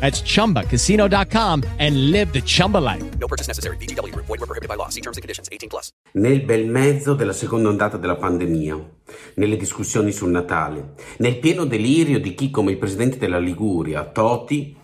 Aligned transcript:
That's 0.00 0.22
ChumbaCasino.com 0.22 1.62
and 1.78 2.10
live 2.10 2.32
the 2.32 2.42
Chumba 2.42 2.78
life. 2.78 3.04
No 3.18 3.26
purchase 3.26 3.48
necessary. 3.48 3.76
BGW. 3.78 4.14
Void 4.14 4.38
were 4.38 4.46
prohibited 4.46 4.68
by 4.68 4.76
law. 4.76 4.88
See 4.88 5.00
terms 5.00 5.16
and 5.16 5.22
conditions. 5.22 5.48
18 5.50 5.68
plus. 5.68 5.90
Nel 6.12 6.42
bel 6.42 6.66
mezzo 6.66 7.14
della 7.14 7.32
seconda 7.32 7.68
ondata 7.68 7.96
della 7.96 8.16
pandemia, 8.16 8.78
nelle 9.34 9.56
discussioni 9.56 10.12
sul 10.12 10.30
Natale, 10.30 10.94
nel 11.18 11.38
pieno 11.38 11.64
delirio 11.64 12.20
di 12.20 12.34
chi 12.34 12.50
come 12.50 12.70
il 12.70 12.78
presidente 12.78 13.18
della 13.18 13.38
Liguria, 13.38 14.04
Toti, 14.04 14.76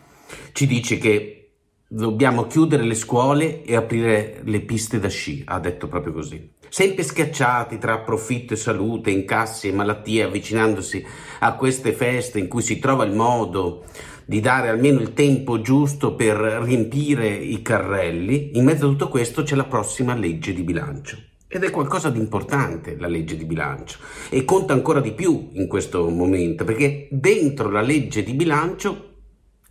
ci 0.52 0.66
dice 0.66 0.98
che 0.98 1.52
dobbiamo 1.86 2.46
chiudere 2.46 2.84
le 2.84 2.94
scuole 2.94 3.62
e 3.62 3.76
aprire 3.76 4.40
le 4.44 4.60
piste 4.60 4.98
da 4.98 5.08
sci, 5.08 5.42
ha 5.46 5.58
detto 5.58 5.88
proprio 5.88 6.12
così 6.12 6.60
sempre 6.72 7.02
schiacciati 7.02 7.76
tra 7.76 7.98
profitto 7.98 8.54
e 8.54 8.56
salute, 8.56 9.10
incassi 9.10 9.68
e 9.68 9.72
malattie, 9.72 10.22
avvicinandosi 10.22 11.04
a 11.40 11.52
queste 11.52 11.92
feste 11.92 12.38
in 12.38 12.48
cui 12.48 12.62
si 12.62 12.78
trova 12.78 13.04
il 13.04 13.12
modo 13.12 13.84
di 14.24 14.40
dare 14.40 14.68
almeno 14.68 15.00
il 15.00 15.12
tempo 15.12 15.60
giusto 15.60 16.14
per 16.14 16.36
riempire 16.36 17.28
i 17.28 17.62
carrelli, 17.62 18.56
in 18.56 18.64
mezzo 18.64 18.86
a 18.86 18.88
tutto 18.88 19.08
questo 19.08 19.42
c'è 19.42 19.54
la 19.54 19.64
prossima 19.64 20.14
legge 20.14 20.52
di 20.52 20.62
bilancio. 20.62 21.18
Ed 21.48 21.64
è 21.64 21.70
qualcosa 21.70 22.08
di 22.08 22.18
importante 22.18 22.96
la 22.98 23.08
legge 23.08 23.36
di 23.36 23.44
bilancio. 23.44 23.98
E 24.30 24.44
conta 24.44 24.72
ancora 24.72 25.00
di 25.00 25.12
più 25.12 25.50
in 25.52 25.66
questo 25.66 26.08
momento 26.08 26.64
perché 26.64 27.08
dentro 27.10 27.68
la 27.68 27.82
legge 27.82 28.22
di 28.22 28.32
bilancio 28.32 29.10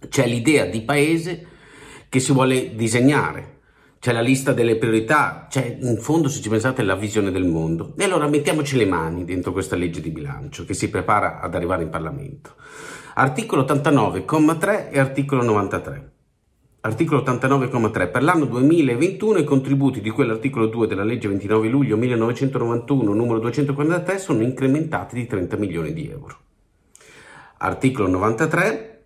c'è 0.08 0.28
l'idea 0.28 0.66
di 0.66 0.82
paese 0.82 1.48
che 2.08 2.20
si 2.20 2.34
vuole 2.34 2.76
disegnare, 2.76 3.61
c'è 4.02 4.14
la 4.14 4.22
lista 4.22 4.52
delle 4.52 4.78
priorità, 4.78 5.46
c'è 5.48 5.78
in 5.80 6.00
fondo, 6.00 6.28
se 6.28 6.42
ci 6.42 6.50
pensate, 6.50 6.82
la 6.82 6.96
visione 6.96 7.30
del 7.30 7.46
mondo. 7.46 7.94
E 7.96 8.06
allora 8.06 8.28
mettiamoci 8.28 8.76
le 8.76 8.88
mani 8.88 9.26
dentro 9.26 9.52
questa 9.52 9.76
legge 9.76 10.02
di 10.02 10.10
bilancio 10.10 10.66
che 10.66 10.74
si 10.74 10.90
prepara 10.90 11.40
ad 11.40 11.54
arrivare 11.54 11.84
in 11.84 11.90
Parlamento. 11.92 12.56
Articolo 13.14 13.62
89,3 13.62 14.92
e 14.92 14.98
articolo 14.98 15.44
93. 15.44 16.12
Articolo 16.82 17.22
89,3. 17.22 18.10
Per 18.10 18.24
l'anno 18.24 18.46
2021 18.46 19.38
i 19.38 19.44
contributi 19.44 20.02
di 20.02 20.10
quell'articolo 20.10 20.66
2 20.66 20.88
della 20.88 21.04
legge 21.04 21.28
29 21.28 21.68
luglio 21.68 21.96
1991 21.96 23.14
numero 23.14 23.38
243 23.38 24.18
sono 24.18 24.42
incrementati 24.42 25.14
di 25.14 25.28
30 25.28 25.58
milioni 25.58 25.94
di 25.94 26.10
euro. 26.10 26.40
Articolo 27.58 28.08
93. 28.08 29.06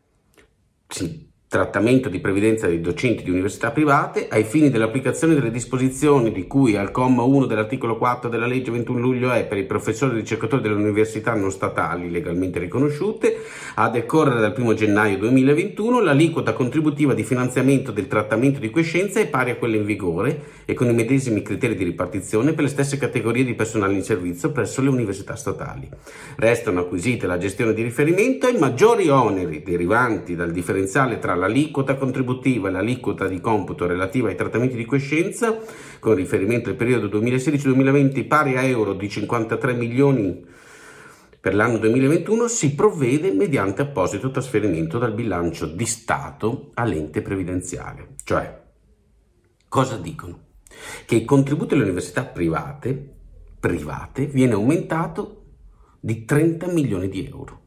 Sì, 0.88 1.34
trattamento 1.56 2.10
di 2.10 2.20
previdenza 2.20 2.68
dei 2.68 2.82
docenti 2.82 3.24
di 3.24 3.30
università 3.30 3.72
private 3.72 4.28
ai 4.30 4.44
fini 4.44 4.70
dell'applicazione 4.70 5.36
delle 5.36 5.52
disposizioni 5.52 6.34
di 6.34 6.48
cui 6.48 6.76
al 6.76 6.92
comma 6.92 7.24
1 7.24 7.46
dell'articolo 7.46 7.98
4 7.98 8.28
della 8.28 8.46
legge 8.46 8.72
21 8.72 9.00
luglio 9.00 9.32
è 9.32 9.46
per 9.46 9.58
i 9.58 9.64
professori 9.64 10.16
e 10.16 10.20
ricercatori 10.20 10.62
delle 10.62 10.76
università 10.76 11.34
non 11.34 11.52
statali 11.52 12.12
legalmente 12.12 12.60
riconosciute 12.60 13.38
a 13.76 13.90
decorrere 13.90 14.42
dal 14.42 14.54
1 14.58 14.74
gennaio 14.74 15.18
2021 15.18 16.02
l'aliquota 16.02 16.52
contributiva 16.52 17.14
di 17.14 17.24
finanziamento 17.24 17.94
del 17.94 18.10
trattamento 18.10 18.60
di 18.60 18.70
quiescenza 18.70 19.22
è 19.22 19.28
pari 19.28 19.52
a 19.52 19.56
quella 19.56 19.78
in 19.78 19.86
vigore 19.86 20.64
e 20.66 20.74
con 20.74 20.90
i 20.90 20.94
medesimi 20.94 21.42
criteri 21.42 21.76
di 21.76 21.86
ripartizione 21.86 22.52
per 22.52 22.66
le 22.66 22.70
stesse 22.70 22.98
categorie 22.98 23.46
di 23.46 23.54
personale 23.54 23.94
in 23.94 24.04
servizio 24.04 24.52
presso 24.52 24.82
le 24.82 24.90
università 24.90 25.38
statali. 25.38 25.88
Restano 26.36 26.82
acquisite 26.82 27.28
la 27.28 27.38
gestione 27.38 27.74
di 27.74 27.82
riferimento 27.82 28.46
e 28.46 28.52
i 28.52 28.58
maggiori 28.58 29.08
oneri 29.08 29.64
derivanti 29.64 30.36
dal 30.36 30.52
differenziale 30.52 31.18
tra 31.18 31.34
la 31.36 31.45
l'aliquota 31.46 31.96
contributiva 31.96 32.68
e 32.68 32.72
l'aliquota 32.72 33.28
di 33.28 33.40
computo 33.40 33.86
relativa 33.86 34.30
ai 34.30 34.36
trattamenti 34.36 34.76
di 34.76 34.86
quiescenza, 34.86 35.58
con 36.00 36.16
riferimento 36.16 36.70
al 36.70 36.76
periodo 36.76 37.08
2016-2020 37.20 38.28
pari 38.28 38.58
a 38.58 38.64
euro 38.64 38.94
di 38.94 39.08
53 39.08 39.74
milioni 39.74 40.44
per 41.40 41.54
l'anno 41.54 41.78
2021, 41.78 42.48
si 42.48 42.74
provvede 42.74 43.32
mediante 43.32 43.84
apposito 43.84 44.32
trasferimento 44.32 44.98
dal 44.98 45.14
bilancio 45.14 45.68
di 45.68 45.86
Stato 45.86 46.72
all'ente 46.74 47.22
previdenziale. 47.22 48.16
Cioè, 48.24 48.64
cosa 49.68 49.98
dicono? 49.98 50.40
Che 51.06 51.16
il 51.16 51.26
contributo 51.26 51.76
alle 51.76 51.84
università 51.84 52.26
private, 52.26 53.14
private 53.60 54.26
viene 54.26 54.54
aumentato 54.54 55.44
di 56.00 56.26
30 56.26 56.68
milioni 56.68 57.10
di 57.10 57.28
euro 57.28 57.65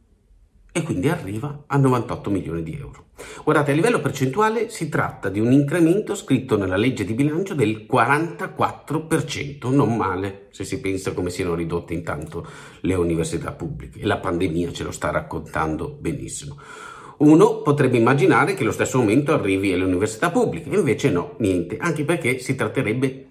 e 0.79 0.83
quindi 0.83 1.09
arriva 1.09 1.65
a 1.67 1.77
98 1.77 2.31
milioni 2.31 2.63
di 2.63 2.77
euro. 2.79 3.07
Guardate, 3.43 3.73
a 3.73 3.75
livello 3.75 4.01
percentuale 4.01 4.71
si 4.71 4.89
tratta 4.89 5.29
di 5.29 5.41
un 5.41 5.51
incremento 5.51 6.15
scritto 6.15 6.57
nella 6.57 6.77
legge 6.77 7.05
di 7.05 7.15
bilancio 7.15 7.55
del 7.55 7.87
44%, 7.91 9.75
non 9.75 9.97
male 9.97 10.47
se 10.51 10.65
si 10.65 10.81
pensa 10.81 11.13
come 11.13 11.31
siano 11.31 11.55
ridotte 11.55 11.95
intanto 11.95 12.47
le 12.81 12.95
università 12.95 13.53
pubbliche 13.53 14.05
la 14.05 14.19
pandemia 14.19 14.73
ce 14.73 14.85
lo 14.85 14.93
sta 14.93 15.11
raccontando 15.11 15.97
benissimo. 16.01 16.59
Uno 17.19 17.63
potrebbe 17.63 17.97
immaginare 17.97 18.55
che 18.55 18.63
lo 18.63 18.71
stesso 18.71 18.99
aumento 18.99 19.35
arrivi 19.35 19.73
alle 19.73 19.83
università 19.83 20.31
pubbliche, 20.31 20.69
invece 20.69 21.11
no, 21.11 21.35
niente, 21.39 21.77
anche 21.79 22.05
perché 22.05 22.39
si 22.39 22.55
tratterebbe 22.55 23.27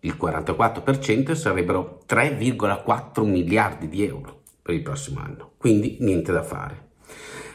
il 0.00 0.16
44% 0.18 1.34
sarebbero 1.34 2.00
3,4 2.08 3.24
miliardi 3.24 3.88
di 3.88 4.04
euro 4.04 4.41
per 4.62 4.74
il 4.74 4.82
prossimo 4.82 5.20
anno, 5.20 5.52
quindi 5.58 5.98
niente 6.00 6.32
da 6.32 6.42
fare. 6.42 6.90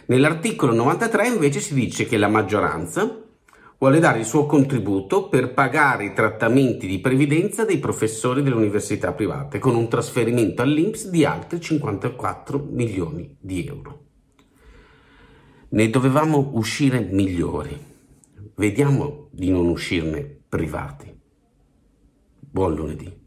Nell'articolo 0.07 0.73
93 0.73 1.28
invece 1.28 1.59
si 1.59 1.73
dice 1.73 2.06
che 2.06 2.18
la 2.18 2.28
maggioranza 2.28 3.23
vuole 3.79 4.00
dare 4.00 4.19
il 4.19 4.25
suo 4.25 4.45
contributo 4.45 5.28
per 5.28 5.53
pagare 5.53 6.06
i 6.06 6.13
trattamenti 6.13 6.88
di 6.88 7.00
previdenza 7.00 7.63
dei 7.63 7.78
professori 7.78 8.41
delle 8.41 8.56
università 8.56 9.13
private 9.13 9.59
con 9.59 9.75
un 9.75 9.88
trasferimento 9.88 10.62
all'Inps 10.62 11.09
di 11.09 11.25
altri 11.25 11.62
54 11.62 12.68
milioni 12.72 13.35
di 13.39 13.66
euro. 13.66 14.06
Ne 15.69 15.89
dovevamo 15.89 16.51
uscire 16.53 17.01
migliori. 17.01 17.78
Vediamo 18.56 19.28
di 19.31 19.51
non 19.51 19.68
uscirne 19.68 20.39
privati. 20.47 21.13
Buon 22.39 22.74
lunedì. 22.74 23.26